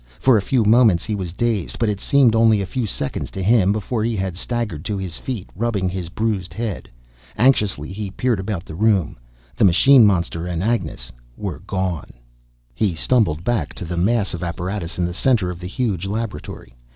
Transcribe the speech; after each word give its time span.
For 0.19 0.35
a 0.35 0.41
few 0.41 0.65
moments 0.65 1.05
he 1.05 1.13
was 1.13 1.31
dazed. 1.31 1.77
But 1.77 1.87
it 1.87 1.99
seemed 1.99 2.33
only 2.35 2.59
a 2.59 2.65
few 2.65 2.87
seconds 2.87 3.29
to 3.29 3.43
him 3.43 3.71
before 3.71 4.03
he 4.03 4.15
had 4.15 4.35
staggered 4.35 4.83
to 4.85 4.97
his 4.97 5.19
feet, 5.19 5.47
rubbing 5.55 5.87
his 5.89 6.09
bruised 6.09 6.55
head. 6.55 6.89
Anxiously, 7.37 7.93
he 7.93 8.09
peered 8.09 8.39
about 8.39 8.65
the 8.65 8.73
room. 8.73 9.19
The 9.55 9.63
machine 9.63 10.03
monster 10.03 10.47
and 10.47 10.63
Agnes 10.63 11.11
were 11.37 11.59
gone! 11.67 12.13
He 12.73 12.95
stumbled 12.95 13.43
back 13.43 13.75
to 13.75 13.85
the 13.85 13.95
mass 13.95 14.33
of 14.33 14.41
apparatus 14.41 14.97
in 14.97 15.05
the 15.05 15.13
center 15.13 15.51
of 15.51 15.59
the 15.59 15.67
huge 15.67 16.07
laboratory. 16.07 16.73